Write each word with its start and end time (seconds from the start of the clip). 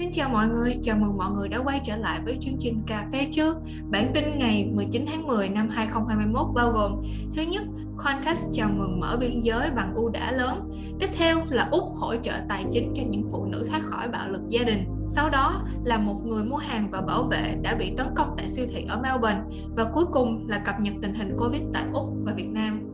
Xin 0.00 0.10
chào 0.12 0.28
mọi 0.28 0.48
người, 0.48 0.74
chào 0.82 0.98
mừng 0.98 1.16
mọi 1.16 1.30
người 1.30 1.48
đã 1.48 1.58
quay 1.58 1.80
trở 1.84 1.96
lại 1.96 2.20
với 2.24 2.36
chương 2.40 2.56
trình 2.58 2.82
Cà 2.86 3.06
phê 3.12 3.28
trước. 3.32 3.56
Bản 3.90 4.10
tin 4.14 4.38
ngày 4.38 4.70
19 4.74 5.04
tháng 5.06 5.26
10 5.26 5.48
năm 5.48 5.68
2021 5.68 6.46
bao 6.54 6.70
gồm 6.70 7.02
Thứ 7.34 7.42
nhất, 7.42 7.62
Qantas 7.98 8.48
chào 8.52 8.70
mừng 8.76 9.00
mở 9.00 9.16
biên 9.20 9.40
giới 9.40 9.70
bằng 9.70 9.94
ưu 9.94 10.08
đãi 10.08 10.34
lớn. 10.34 10.70
Tiếp 11.00 11.08
theo 11.12 11.36
là 11.48 11.68
Úc 11.70 11.84
hỗ 11.96 12.14
trợ 12.16 12.32
tài 12.48 12.64
chính 12.70 12.92
cho 12.94 13.02
những 13.08 13.24
phụ 13.32 13.44
nữ 13.44 13.66
thoát 13.70 13.82
khỏi 13.82 14.08
bạo 14.08 14.28
lực 14.28 14.42
gia 14.48 14.64
đình. 14.64 14.84
Sau 15.08 15.30
đó 15.30 15.62
là 15.84 15.98
một 15.98 16.20
người 16.24 16.44
mua 16.44 16.56
hàng 16.56 16.90
và 16.90 17.00
bảo 17.00 17.22
vệ 17.22 17.54
đã 17.62 17.74
bị 17.74 17.92
tấn 17.96 18.06
công 18.16 18.34
tại 18.36 18.48
siêu 18.48 18.66
thị 18.74 18.84
ở 18.88 19.00
Melbourne. 19.02 19.40
Và 19.76 19.84
cuối 19.84 20.04
cùng 20.12 20.48
là 20.48 20.58
cập 20.58 20.74
nhật 20.80 20.94
tình 21.02 21.14
hình 21.14 21.36
Covid 21.36 21.62
tại 21.72 21.84
Úc 21.92 22.06
và 22.24 22.32
Việt 22.36 22.48
Nam. 22.48 22.90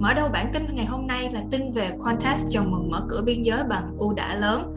Mở 0.00 0.14
đầu 0.14 0.28
bản 0.32 0.46
tin 0.52 0.62
ngày 0.72 0.86
hôm 0.86 1.06
nay 1.06 1.30
là 1.32 1.42
tin 1.50 1.72
về 1.72 1.90
Qantas 1.98 2.44
chào 2.48 2.64
mừng 2.64 2.90
mở 2.90 3.00
cửa 3.08 3.22
biên 3.26 3.42
giới 3.42 3.64
bằng 3.68 3.96
ưu 3.98 4.14
đãi 4.14 4.36
lớn 4.36 4.74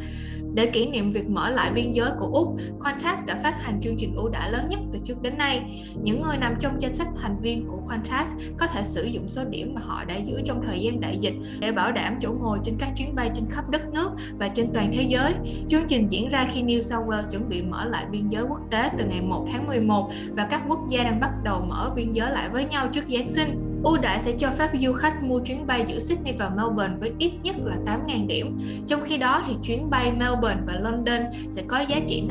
để 0.54 0.66
kỷ 0.66 0.88
niệm 0.88 1.12
việc 1.12 1.30
mở 1.30 1.50
lại 1.50 1.72
biên 1.72 1.92
giới 1.92 2.10
của 2.20 2.30
Úc, 2.34 2.56
Qantas 2.80 3.26
đã 3.28 3.40
phát 3.44 3.64
hành 3.64 3.82
chương 3.82 3.96
trình 3.98 4.16
ưu 4.16 4.30
đãi 4.30 4.52
lớn 4.52 4.70
nhất 4.70 4.80
từ 4.94 5.00
trước 5.04 5.22
đến 5.22 5.38
nay. 5.38 5.84
Những 6.04 6.22
người 6.22 6.38
nằm 6.38 6.56
trong 6.60 6.82
danh 6.82 6.94
sách 6.94 7.08
thành 7.22 7.42
viên 7.42 7.68
của 7.68 7.82
Qantas 7.88 8.28
có 8.58 8.68
thể 8.68 8.84
sử 8.84 9.04
dụng 9.04 9.28
số 9.28 9.44
điểm 9.50 9.74
mà 9.76 9.82
họ 9.84 10.06
đã 10.06 10.16
giữ 10.16 10.42
trong 10.46 10.62
thời 10.66 10.80
gian 10.80 11.00
đại 11.00 11.18
dịch 11.18 11.34
để 11.60 11.72
bảo 11.72 11.92
đảm 11.92 12.18
chỗ 12.22 12.32
ngồi 12.42 12.60
trên 12.64 12.76
các 12.80 12.90
chuyến 12.96 13.16
bay 13.16 13.30
trên 13.34 13.46
khắp 13.50 13.70
đất 13.70 13.82
nước 13.94 14.12
và 14.40 14.48
trên 14.48 14.74
toàn 14.74 14.92
thế 14.94 15.04
giới. 15.04 15.34
Chương 15.68 15.88
trình 15.88 16.08
diễn 16.08 16.30
ra 16.30 16.48
khi 16.54 16.64
New 16.64 16.82
South 16.82 17.08
Wales 17.08 17.32
chuẩn 17.32 17.50
bị 17.50 17.64
mở 17.64 17.86
lại 17.86 18.06
biên 18.12 18.30
giới 18.30 18.44
quốc 18.44 18.62
tế 18.72 18.90
từ 18.98 19.06
ngày 19.06 19.22
1 19.22 19.48
tháng 19.54 19.68
11 19.68 20.10
và 20.38 20.48
các 20.52 20.64
quốc 20.68 20.80
gia 20.90 21.04
đang 21.04 21.20
bắt 21.20 21.32
đầu 21.44 21.62
mở 21.70 21.92
biên 21.96 22.12
giới 22.12 22.32
lại 22.32 22.50
với 22.50 22.66
nhau 22.66 22.88
trước 22.94 23.04
Giáng 23.10 23.30
sinh. 23.30 23.69
Ưu 23.84 23.98
đãi 23.98 24.20
sẽ 24.20 24.32
cho 24.38 24.50
phép 24.58 24.70
du 24.74 24.94
khách 24.94 25.24
mua 25.24 25.40
chuyến 25.40 25.68
bay 25.68 25.84
giữa 25.88 26.00
Sydney 26.00 26.34
và 26.40 26.50
Melbourne 26.50 26.98
với 27.00 27.14
ít 27.20 27.32
nhất 27.44 27.56
là 27.60 27.76
8.000 28.08 28.28
điểm. 28.28 28.58
Trong 28.88 29.02
khi 29.04 29.18
đó 29.18 29.44
thì 29.48 29.54
chuyến 29.64 29.90
bay 29.90 30.12
Melbourne 30.12 30.62
và 30.68 30.74
London 30.74 31.22
sẽ 31.52 31.62
có 31.68 31.80
giá 31.80 32.00
trị 32.08 32.24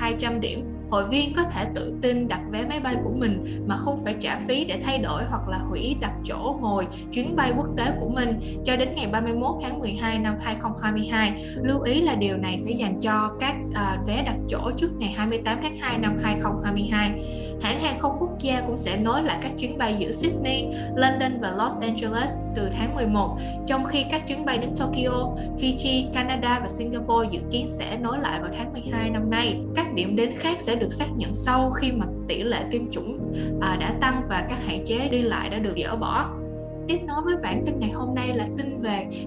55.200 0.00 0.40
điểm 0.40 0.78
hội 0.90 1.04
viên 1.08 1.34
có 1.34 1.42
thể 1.42 1.64
tự 1.74 1.94
tin 2.02 2.28
đặt 2.28 2.40
vé 2.50 2.64
máy 2.68 2.80
bay 2.80 2.96
của 3.04 3.10
mình 3.10 3.64
mà 3.66 3.76
không 3.76 4.04
phải 4.04 4.14
trả 4.20 4.38
phí 4.38 4.64
để 4.64 4.80
thay 4.84 4.98
đổi 4.98 5.22
hoặc 5.24 5.48
là 5.48 5.58
hủy 5.58 5.96
đặt 6.00 6.12
chỗ 6.24 6.58
ngồi 6.60 6.86
chuyến 7.12 7.36
bay 7.36 7.52
quốc 7.56 7.66
tế 7.76 7.84
của 8.00 8.08
mình 8.08 8.40
cho 8.64 8.76
đến 8.76 8.88
ngày 8.96 9.06
31 9.06 9.56
tháng 9.62 9.78
12 9.78 10.18
năm 10.18 10.34
2022. 10.42 11.44
Lưu 11.62 11.82
ý 11.82 12.02
là 12.02 12.14
điều 12.14 12.36
này 12.36 12.58
sẽ 12.58 12.70
dành 12.70 13.00
cho 13.00 13.30
các 13.40 13.54
uh, 13.70 14.06
vé 14.06 14.22
đặt 14.22 14.36
chỗ 14.48 14.70
trước 14.76 14.90
ngày 14.98 15.12
28 15.16 15.58
tháng 15.62 15.76
2 15.76 15.98
năm 15.98 16.16
2022. 16.22 17.10
Hãng 17.62 17.80
hàng 17.80 17.98
không 17.98 18.16
quốc 18.20 18.38
gia 18.40 18.60
cũng 18.60 18.78
sẽ 18.78 18.96
nối 18.96 19.22
lại 19.22 19.38
các 19.42 19.52
chuyến 19.58 19.78
bay 19.78 19.96
giữa 19.98 20.12
Sydney, 20.12 20.66
London 20.96 21.40
và 21.40 21.50
Los 21.50 21.80
Angeles 21.80 22.38
từ 22.54 22.68
tháng 22.76 22.94
11, 22.94 23.38
trong 23.66 23.84
khi 23.84 24.04
các 24.10 24.26
chuyến 24.26 24.44
bay 24.44 24.58
đến 24.58 24.70
Tokyo, 24.76 25.34
Fiji, 25.60 26.12
Canada 26.14 26.60
và 26.60 26.68
Singapore 26.68 27.28
dự 27.30 27.40
kiến 27.50 27.66
sẽ 27.78 27.98
nối 27.98 28.18
lại 28.20 28.40
vào 28.40 28.50
tháng 28.58 28.72
12 28.72 29.10
năm 29.10 29.30
nay. 29.30 29.60
Các 29.76 29.94
điểm 29.94 30.16
đến 30.16 30.32
khác 30.38 30.56
sẽ 30.60 30.74
được 30.74 30.92
xác 30.92 31.06
nhận 31.16 31.34
sau 31.34 31.70
khi 31.70 31.92
mà 31.92 32.06
tỷ 32.28 32.42
lệ 32.42 32.64
tiêm 32.70 32.90
chủng 32.90 33.32
à, 33.60 33.76
đã 33.80 33.92
tăng 34.00 34.22
và 34.28 34.46
các 34.48 34.58
hạn 34.66 34.84
chế 34.84 35.08
đi 35.10 35.22
lại 35.22 35.48
đã 35.50 35.58
được 35.58 35.74
dỡ 35.84 35.96
bỏ 35.96 36.30
tiếp 36.88 36.98
nối 37.06 37.22
với 37.24 37.36
bản 37.42 37.62
tin 37.66 37.78
ngày 37.78 37.90
hôm 37.90 38.14
nay 38.14 38.17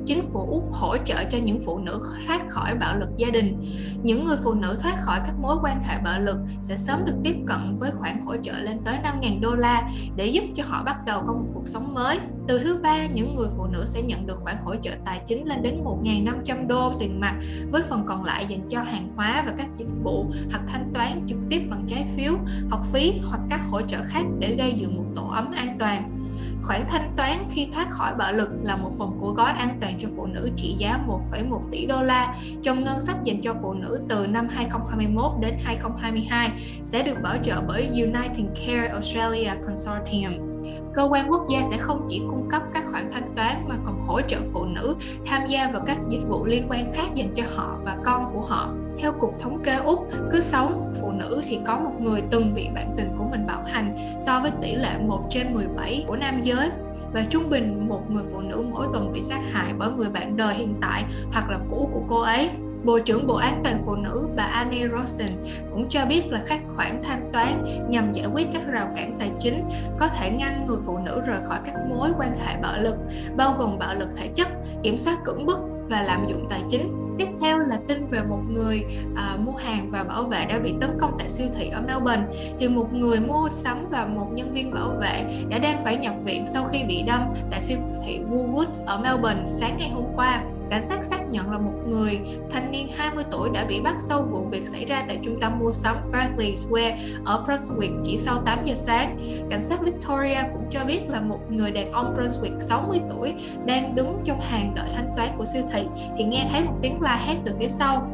chính 0.06 0.24
phủ 0.34 0.40
Úc 0.52 0.74
hỗ 0.74 0.98
trợ 0.98 1.24
cho 1.30 1.38
những 1.38 1.60
phụ 1.66 1.80
nữ 1.80 2.00
thoát 2.28 2.50
khỏi 2.50 2.76
bạo 2.76 2.98
lực 2.98 3.10
gia 3.18 3.30
đình. 3.30 3.62
Những 4.04 4.26
người 4.26 4.38
phụ 4.44 4.54
nữ 4.54 4.78
thoát 4.82 4.96
khỏi 5.02 5.20
các 5.26 5.34
mối 5.40 5.58
quan 5.62 5.82
hệ 5.82 5.98
bạo 6.04 6.20
lực 6.20 6.38
sẽ 6.62 6.78
sớm 6.78 7.06
được 7.06 7.16
tiếp 7.24 7.36
cận 7.48 7.78
với 7.78 7.92
khoản 7.92 8.22
hỗ 8.26 8.36
trợ 8.38 8.54
lên 8.60 8.78
tới 8.86 8.96
5.000 9.22 9.42
đô 9.42 9.56
la 9.56 9.90
để 10.16 10.28
giúp 10.28 10.44
cho 10.56 10.64
họ 10.68 10.84
bắt 10.84 10.98
đầu 11.06 11.24
có 11.28 11.34
một 11.34 11.46
cuộc 11.54 11.68
sống 11.68 11.94
mới. 11.94 12.20
Từ 12.48 12.60
thứ 12.60 12.78
ba, 12.84 13.06
những 13.06 13.36
người 13.36 13.48
phụ 13.58 13.66
nữ 13.68 13.84
sẽ 13.86 14.02
nhận 14.02 14.28
được 14.28 14.40
khoản 14.40 14.56
hỗ 14.64 14.76
trợ 14.76 14.92
tài 15.06 15.22
chính 15.26 15.48
lên 15.48 15.62
đến 15.62 15.84
1.500 15.84 16.68
đô 16.68 16.92
tiền 17.00 17.20
mặt 17.20 17.36
với 17.72 17.82
phần 17.90 18.04
còn 18.08 18.24
lại 18.24 18.46
dành 18.50 18.68
cho 18.68 18.82
hàng 18.82 19.10
hóa 19.16 19.44
và 19.46 19.54
các 19.58 19.68
dịch 19.78 19.92
vụ 20.04 20.26
hoặc 20.52 20.62
thanh 20.68 20.92
toán 20.94 21.26
trực 21.28 21.38
tiếp 21.50 21.62
bằng 21.70 21.84
trái 21.88 22.06
phiếu, 22.16 22.34
học 22.70 22.82
phí 22.94 23.14
hoặc 23.24 23.42
các 23.50 23.62
hỗ 23.70 23.82
trợ 23.82 23.98
khác 24.06 24.24
để 24.40 24.56
gây 24.56 24.72
dựng 24.72 24.98
một 24.98 25.06
tổ 25.16 25.28
ấm 25.28 25.52
an 25.52 25.76
toàn. 25.80 26.21
Khoản 26.64 26.82
thanh 26.90 27.14
toán 27.18 27.38
khi 27.50 27.68
thoát 27.74 27.90
khỏi 27.90 28.16
bạo 28.16 28.34
lực 28.34 28.50
là 28.64 28.76
một 28.76 28.92
phần 29.00 29.18
của 29.20 29.32
gói 29.32 29.52
an 29.52 29.70
toàn 29.82 29.98
cho 29.98 30.08
phụ 30.16 30.26
nữ 30.26 30.50
trị 30.56 30.76
giá 30.78 31.00
1,1 31.08 31.60
tỷ 31.72 31.86
đô 31.86 32.04
la 32.04 32.34
trong 32.64 32.84
ngân 32.84 33.02
sách 33.02 33.24
dành 33.24 33.42
cho 33.42 33.54
phụ 33.62 33.74
nữ 33.74 34.00
từ 34.10 34.28
năm 34.28 34.48
2021 34.52 35.32
đến 35.40 35.54
2022 35.64 36.50
sẽ 36.84 37.04
được 37.04 37.22
bảo 37.24 37.38
trợ 37.44 37.62
bởi 37.68 37.88
United 37.88 38.46
Care 38.56 38.88
Australia 38.88 39.52
Consortium. 39.66 40.52
Cơ 40.94 41.08
quan 41.12 41.32
quốc 41.32 41.42
gia 41.50 41.62
sẽ 41.72 41.78
không 41.78 42.06
chỉ 42.10 42.22
cung 42.30 42.50
cấp 42.50 42.62
các 42.74 42.84
khoản 42.92 43.12
thanh 43.12 43.36
toán 43.36 43.56
mà 43.70 43.76
còn 43.86 44.00
hỗ 44.08 44.22
trợ 44.22 44.38
phụ 44.54 44.66
nữ 44.66 44.96
tham 45.26 45.48
gia 45.48 45.68
vào 45.68 45.82
các 45.86 45.98
dịch 46.10 46.28
vụ 46.28 46.46
liên 46.46 46.68
quan 46.70 46.94
khác 46.94 47.16
dành 47.16 47.34
cho 47.36 47.44
họ 47.56 47.78
và 47.86 47.98
con 48.04 48.32
của 48.34 48.42
họ. 48.42 48.74
Theo 49.02 49.12
Cục 49.20 49.40
Thống 49.40 49.64
kê 49.64 49.76
Úc, 49.76 50.08
cứ 50.32 50.40
6 50.40 50.86
phụ 51.02 51.12
nữ 51.12 51.42
thì 51.46 51.60
có 51.68 51.80
một 51.80 51.92
người 52.00 52.22
từng 52.32 52.54
bị 52.54 52.70
bạn 52.76 52.94
tình 52.98 53.16
của 53.18 53.26
mình 53.32 53.48
bạo 53.48 53.64
hành 53.68 53.96
so 54.20 54.40
với 54.40 54.52
tỷ 54.62 54.76
lệ 54.76 54.98
1 55.02 55.24
trên 55.30 55.54
17 55.54 56.06
của 56.08 56.16
nam 56.16 56.40
giới 56.42 56.70
và 57.14 57.24
trung 57.30 57.50
bình 57.50 57.88
một 57.90 58.02
người 58.10 58.24
phụ 58.32 58.40
nữ 58.40 58.66
mỗi 58.72 58.88
tuần 58.94 59.12
bị 59.14 59.22
sát 59.22 59.42
hại 59.52 59.74
bởi 59.78 59.90
người 59.92 60.10
bạn 60.10 60.38
đời 60.38 60.56
hiện 60.56 60.76
tại 60.82 61.04
hoặc 61.32 61.50
là 61.50 61.58
cũ 61.70 61.90
của 61.94 62.02
cô 62.10 62.22
ấy. 62.22 62.50
Bộ 62.84 63.00
trưởng 63.00 63.28
Bộ 63.28 63.36
An 63.36 63.62
toàn 63.64 63.82
Phụ 63.86 63.96
nữ 63.96 64.30
bà 64.36 64.44
Annie 64.44 64.88
Rosen 64.88 65.30
cũng 65.72 65.88
cho 65.90 66.06
biết 66.06 66.22
là 66.28 66.42
các 66.48 66.62
khoản 66.76 67.04
thanh 67.04 67.32
toán 67.34 67.66
nhằm 67.90 68.14
giải 68.14 68.28
quyết 68.34 68.48
các 68.54 68.64
rào 68.68 68.88
cản 68.96 69.14
tài 69.20 69.32
chính 69.40 69.70
có 70.00 70.08
thể 70.08 70.32
ngăn 70.32 70.66
người 70.66 70.78
phụ 70.86 70.98
nữ 70.98 71.22
rời 71.26 71.40
khỏi 71.46 71.60
các 71.66 71.76
mối 71.90 72.10
quan 72.18 72.36
hệ 72.46 72.58
bạo 72.62 72.78
lực, 72.78 72.96
bao 73.38 73.56
gồm 73.58 73.80
bạo 73.80 73.96
lực 73.96 74.10
thể 74.18 74.28
chất, 74.36 74.48
kiểm 74.84 74.98
soát 74.98 75.18
cưỡng 75.26 75.46
bức 75.46 75.71
và 75.92 76.02
lạm 76.02 76.28
dụng 76.28 76.46
tài 76.50 76.62
chính. 76.70 77.16
Tiếp 77.20 77.28
theo 77.42 77.60
là 77.60 77.80
tin 77.88 78.06
về 78.06 78.20
một 78.30 78.40
người 78.50 78.86
à, 79.16 79.38
mua 79.40 79.52
hàng 79.52 79.92
và 79.92 80.04
bảo 80.04 80.24
vệ 80.24 80.46
đã 80.46 80.60
bị 80.60 80.74
tấn 80.82 80.90
công 81.00 81.16
tại 81.20 81.30
siêu 81.30 81.48
thị 81.58 81.70
ở 81.70 81.82
Melbourne. 81.82 82.24
Thì 82.60 82.70
một 82.70 82.94
người 82.94 83.20
mua 83.20 83.50
sắm 83.52 83.90
và 83.92 84.06
một 84.06 84.28
nhân 84.34 84.54
viên 84.54 84.74
bảo 84.74 84.90
vệ 85.02 85.46
đã 85.50 85.58
đang 85.60 85.84
phải 85.84 85.98
nhập 85.98 86.16
viện 86.24 86.46
sau 86.54 86.64
khi 86.72 86.84
bị 86.84 87.04
đâm 87.08 87.34
tại 87.52 87.60
siêu 87.60 87.78
thị 88.06 88.20
Woolworths 88.32 88.86
ở 88.86 89.02
Melbourne 89.02 89.46
sáng 89.46 89.76
ngày 89.80 89.90
hôm 89.90 90.06
qua. 90.16 90.44
Cảnh 90.72 90.82
sát 90.82 91.04
xác 91.04 91.30
nhận 91.30 91.52
là 91.52 91.58
một 91.58 91.74
người 91.88 92.20
thanh 92.52 92.72
niên 92.72 92.88
20 92.98 93.24
tuổi 93.32 93.50
đã 93.54 93.66
bị 93.66 93.82
bắt 93.82 93.96
sau 94.00 94.22
vụ 94.22 94.48
việc 94.52 94.68
xảy 94.68 94.86
ra 94.86 95.04
tại 95.08 95.20
trung 95.24 95.40
tâm 95.42 95.60
mua 95.60 95.72
sắm 95.72 95.98
Berkeley 96.12 96.58
Square 96.58 97.00
ở 97.26 97.46
Brunswick 97.48 98.02
chỉ 98.04 98.18
sau 98.18 98.42
8 98.46 98.66
giờ 98.66 98.74
sáng. 98.76 99.20
Cảnh 99.50 99.62
sát 99.64 99.82
Victoria 99.82 100.40
cũng 100.54 100.64
cho 100.70 100.86
biết 100.86 101.02
là 101.10 101.22
một 101.22 101.40
người 101.50 101.72
đàn 101.72 101.92
ông 101.92 102.14
Brunswick 102.14 102.60
60 102.60 103.00
tuổi 103.10 103.34
đang 103.66 103.96
đứng 103.96 104.22
trong 104.26 104.42
hàng 104.42 104.74
đợi 104.76 104.90
thanh 104.96 105.14
toán 105.18 105.30
của 105.38 105.46
siêu 105.54 105.64
thị 105.74 105.84
thì 106.18 106.24
nghe 106.24 106.48
thấy 106.52 106.64
một 106.64 106.76
tiếng 106.82 107.02
la 107.02 107.16
hét 107.26 107.36
từ 107.46 107.52
phía 107.60 107.68
sau. 107.68 108.08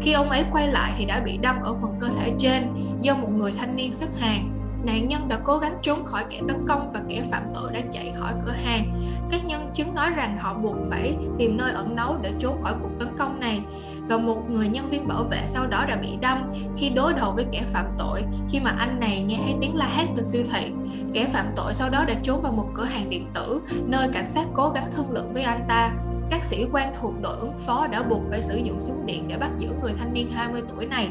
Khi 0.00 0.12
ông 0.12 0.30
ấy 0.30 0.44
quay 0.52 0.68
lại 0.68 0.92
thì 0.98 1.04
đã 1.04 1.20
bị 1.20 1.36
đâm 1.36 1.56
ở 1.62 1.74
phần 1.74 1.94
cơ 2.00 2.08
thể 2.18 2.32
trên 2.38 2.74
do 3.00 3.14
một 3.14 3.28
người 3.36 3.52
thanh 3.58 3.76
niên 3.76 3.92
xếp 3.92 4.08
hàng 4.18 4.61
nạn 4.84 5.08
nhân 5.08 5.28
đã 5.28 5.38
cố 5.44 5.58
gắng 5.58 5.72
trốn 5.82 6.06
khỏi 6.06 6.24
kẻ 6.30 6.40
tấn 6.48 6.56
công 6.68 6.90
và 6.92 7.00
kẻ 7.08 7.22
phạm 7.30 7.42
tội 7.54 7.72
đã 7.72 7.80
chạy 7.92 8.12
khỏi 8.16 8.32
cửa 8.46 8.52
hàng. 8.64 9.00
Các 9.30 9.44
nhân 9.44 9.70
chứng 9.74 9.94
nói 9.94 10.10
rằng 10.10 10.38
họ 10.38 10.54
buộc 10.54 10.76
phải 10.90 11.16
tìm 11.38 11.56
nơi 11.56 11.72
ẩn 11.72 11.96
náu 11.96 12.18
để 12.22 12.32
trốn 12.38 12.62
khỏi 12.62 12.74
cuộc 12.82 12.90
tấn 12.98 13.08
công 13.18 13.40
này 13.40 13.60
và 14.08 14.18
một 14.18 14.50
người 14.50 14.68
nhân 14.68 14.88
viên 14.90 15.08
bảo 15.08 15.24
vệ 15.30 15.42
sau 15.46 15.66
đó 15.66 15.84
đã 15.88 15.96
bị 15.96 16.08
đâm 16.20 16.50
khi 16.76 16.90
đối 16.90 17.12
đầu 17.12 17.32
với 17.32 17.46
kẻ 17.52 17.62
phạm 17.66 17.86
tội 17.98 18.22
khi 18.48 18.60
mà 18.60 18.70
anh 18.78 19.00
này 19.00 19.22
nghe 19.22 19.38
thấy 19.42 19.54
tiếng 19.60 19.76
la 19.76 19.86
hét 19.86 20.06
từ 20.16 20.22
siêu 20.22 20.44
thị. 20.52 20.72
Kẻ 21.14 21.28
phạm 21.32 21.52
tội 21.56 21.74
sau 21.74 21.90
đó 21.90 22.04
đã 22.08 22.14
trốn 22.22 22.42
vào 22.42 22.52
một 22.52 22.68
cửa 22.74 22.84
hàng 22.84 23.10
điện 23.10 23.30
tử 23.34 23.62
nơi 23.86 24.08
cảnh 24.12 24.26
sát 24.26 24.46
cố 24.54 24.68
gắng 24.74 24.86
thương 24.92 25.10
lượng 25.10 25.32
với 25.32 25.42
anh 25.42 25.64
ta 25.68 25.92
các 26.32 26.44
sĩ 26.44 26.66
quan 26.72 26.94
thuộc 27.00 27.14
đội 27.22 27.36
ứng 27.38 27.58
phó 27.58 27.86
đã 27.86 28.02
buộc 28.02 28.20
phải 28.30 28.42
sử 28.42 28.56
dụng 28.56 28.80
súng 28.80 29.06
điện 29.06 29.28
để 29.28 29.38
bắt 29.38 29.50
giữ 29.58 29.68
người 29.82 29.92
thanh 29.98 30.12
niên 30.12 30.28
20 30.32 30.62
tuổi 30.68 30.86
này. 30.86 31.10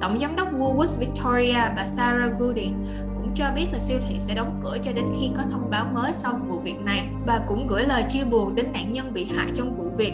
Tổng 0.00 0.18
giám 0.18 0.36
đốc 0.36 0.48
Woolworths 0.52 0.98
Victoria 0.98 1.74
bà 1.76 1.86
Sarah 1.86 2.32
Gooding 2.38 2.84
cũng 3.14 3.34
cho 3.34 3.44
biết 3.56 3.66
là 3.72 3.78
siêu 3.78 3.98
thị 4.08 4.16
sẽ 4.20 4.34
đóng 4.34 4.60
cửa 4.62 4.76
cho 4.82 4.92
đến 4.92 5.04
khi 5.20 5.30
có 5.36 5.42
thông 5.52 5.70
báo 5.70 5.86
mới 5.94 6.12
sau 6.12 6.32
vụ 6.48 6.60
việc 6.60 6.80
này. 6.80 7.08
Bà 7.26 7.38
cũng 7.46 7.66
gửi 7.66 7.82
lời 7.86 8.04
chia 8.08 8.24
buồn 8.24 8.54
đến 8.54 8.72
nạn 8.72 8.92
nhân 8.92 9.12
bị 9.12 9.24
hại 9.36 9.46
trong 9.54 9.72
vụ 9.72 9.90
việc 9.96 10.12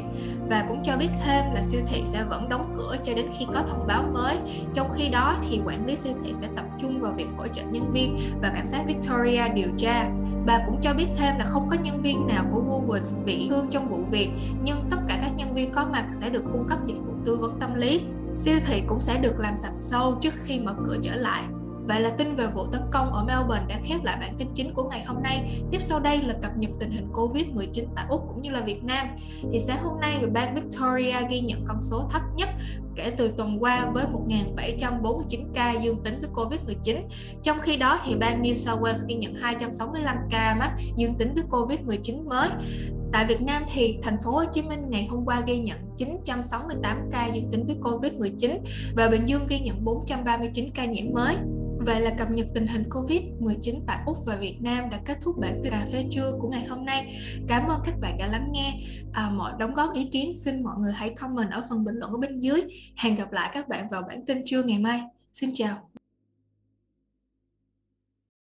và 0.51 0.65
cũng 0.69 0.83
cho 0.83 0.97
biết 0.97 1.09
thêm 1.25 1.45
là 1.55 1.63
siêu 1.63 1.81
thị 1.87 2.03
sẽ 2.07 2.25
vẫn 2.25 2.49
đóng 2.49 2.75
cửa 2.79 2.97
cho 3.03 3.15
đến 3.15 3.27
khi 3.39 3.47
có 3.55 3.63
thông 3.67 3.87
báo 3.87 4.03
mới. 4.13 4.39
Trong 4.73 4.93
khi 4.95 5.09
đó 5.09 5.37
thì 5.43 5.61
quản 5.67 5.87
lý 5.87 5.97
siêu 5.97 6.13
thị 6.25 6.35
sẽ 6.35 6.49
tập 6.57 6.65
trung 6.81 7.01
vào 7.01 7.13
việc 7.17 7.29
hỗ 7.37 7.47
trợ 7.47 7.63
nhân 7.63 7.93
viên 7.93 8.17
và 8.43 8.49
cảnh 8.49 8.67
sát 8.67 8.83
Victoria 8.87 9.49
điều 9.55 9.69
tra. 9.77 10.11
Bà 10.47 10.59
cũng 10.67 10.81
cho 10.83 10.95
biết 10.95 11.07
thêm 11.17 11.39
là 11.39 11.45
không 11.45 11.69
có 11.71 11.77
nhân 11.83 12.03
viên 12.03 12.27
nào 12.27 12.45
của 12.53 12.61
Woolworths 12.61 13.25
bị 13.25 13.47
thương 13.51 13.67
trong 13.71 13.89
vụ 13.89 14.05
việc, 14.11 14.29
nhưng 14.63 14.79
tất 14.91 14.99
cả 15.09 15.19
các 15.23 15.31
nhân 15.37 15.55
viên 15.55 15.73
có 15.73 15.87
mặt 15.93 16.05
sẽ 16.21 16.31
được 16.31 16.43
cung 16.53 16.67
cấp 16.69 16.79
dịch 16.87 16.99
vụ 17.07 17.13
tư 17.25 17.37
vấn 17.37 17.61
tâm 17.61 17.75
lý 17.75 18.01
siêu 18.39 18.59
thị 18.67 18.83
cũng 18.87 19.01
sẽ 19.01 19.19
được 19.19 19.39
làm 19.39 19.57
sạch 19.57 19.75
sâu 19.81 20.19
trước 20.21 20.35
khi 20.45 20.61
mở 20.61 20.75
cửa 20.87 20.97
trở 21.03 21.17
lại. 21.17 21.43
Vậy 21.89 22.01
là 22.01 22.11
tin 22.11 22.35
về 22.35 22.47
vụ 22.47 22.65
tấn 22.73 22.81
công 22.91 23.13
ở 23.13 23.25
Melbourne 23.25 23.67
đã 23.69 23.81
khép 23.85 24.05
lại 24.05 24.17
bản 24.21 24.35
tin 24.39 24.49
chính 24.55 24.75
của 24.75 24.89
ngày 24.91 25.05
hôm 25.05 25.23
nay. 25.23 25.63
Tiếp 25.71 25.79
sau 25.83 26.01
đây 26.01 26.23
là 26.23 26.35
cập 26.43 26.57
nhật 26.57 26.71
tình 26.81 26.91
hình 26.91 27.09
Covid-19 27.13 27.85
tại 27.97 28.07
Úc 28.09 28.21
cũng 28.29 28.43
như 28.43 28.51
là 28.51 28.61
Việt 28.61 28.85
Nam. 28.85 29.07
Thì 29.53 29.61
sáng 29.61 29.79
hôm 29.83 30.01
nay, 30.01 30.25
bang 30.33 30.55
Victoria 30.55 31.17
ghi 31.31 31.41
nhận 31.41 31.65
con 31.69 31.81
số 31.81 32.09
thấp 32.11 32.23
nhất 32.37 32.49
kể 32.97 33.11
từ 33.17 33.31
tuần 33.37 33.63
qua 33.63 33.91
với 33.95 34.05
1.749 34.57 35.45
ca 35.55 35.73
dương 35.73 36.03
tính 36.05 36.19
với 36.21 36.31
Covid-19. 36.31 37.03
Trong 37.43 37.61
khi 37.61 37.77
đó 37.77 38.01
thì 38.05 38.17
bang 38.17 38.43
New 38.43 38.55
South 38.55 38.81
Wales 38.81 39.07
ghi 39.09 39.15
nhận 39.15 39.35
265 39.35 40.17
ca 40.31 40.57
mắc 40.59 40.73
dương 40.97 41.15
tính 41.15 41.35
với 41.35 41.45
Covid-19 41.51 42.29
mới. 42.29 42.49
Tại 43.13 43.27
Việt 43.27 43.43
Nam 43.43 43.63
thì 43.75 43.99
thành 44.03 44.17
phố 44.25 44.31
Hồ 44.31 44.45
Chí 44.53 44.63
Minh 44.63 44.91
ngày 44.91 45.07
hôm 45.11 45.25
qua 45.25 45.43
ghi 45.47 45.59
nhận 45.59 45.79
968 45.97 47.11
ca 47.13 47.27
dương 47.27 47.51
tính 47.51 47.67
với 47.67 47.77
Covid-19 47.81 48.59
và 48.97 49.09
Bình 49.09 49.25
Dương 49.27 49.47
ghi 49.49 49.59
nhận 49.59 49.85
439 49.85 50.71
ca 50.75 50.85
nhiễm 50.85 51.13
mới. 51.13 51.37
Vậy 51.87 52.01
là 52.01 52.11
cập 52.19 52.31
nhật 52.31 52.47
tình 52.55 52.67
hình 52.67 52.85
Covid-19 52.91 53.81
tại 53.87 53.99
Úc 54.07 54.17
và 54.27 54.37
Việt 54.37 54.59
Nam 54.61 54.91
đã 54.91 55.01
kết 55.05 55.19
thúc 55.21 55.37
bản 55.41 55.61
tin 55.65 55.73
cà 55.73 55.87
phê 55.93 56.05
trưa 56.11 56.33
của 56.41 56.49
ngày 56.49 56.65
hôm 56.65 56.85
nay. 56.85 57.17
Cảm 57.49 57.69
ơn 57.69 57.81
các 57.85 57.95
bạn 58.01 58.19
đã 58.19 58.27
lắng 58.27 58.49
nghe. 58.53 58.81
À, 59.13 59.31
mọi 59.31 59.53
đóng 59.59 59.75
góp 59.75 59.95
ý 59.95 60.09
kiến 60.13 60.33
xin 60.45 60.63
mọi 60.63 60.75
người 60.79 60.93
hãy 60.93 61.11
comment 61.11 61.51
ở 61.51 61.63
phần 61.71 61.85
bình 61.85 61.95
luận 61.95 62.13
ở 62.13 62.19
bên 62.19 62.41
dưới. 62.41 62.63
Hẹn 62.97 63.15
gặp 63.15 63.33
lại 63.33 63.51
các 63.55 63.69
bạn 63.69 63.89
vào 63.91 64.03
bản 64.09 64.27
tin 64.27 64.43
trưa 64.45 64.63
ngày 64.63 64.79
mai. 64.79 65.01
Xin 65.33 65.51
chào. 65.55 65.89